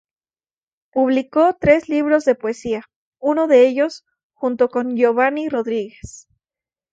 Publicó 0.91 1.55
tres 1.59 1.87
libros 1.87 2.25
de 2.25 2.33
poesía; 2.33 2.85
uno 3.19 3.45
de 3.47 3.67
ellos 3.67 4.03
junto 4.33 4.67
con 4.69 4.95
Giovanni 4.95 5.47
Rodríguez. 5.47 6.27